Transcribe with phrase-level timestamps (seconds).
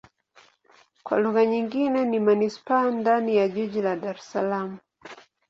[1.05, 4.77] Kwa lugha nyingine ni manisipaa ndani ya jiji la Dar Es Salaam.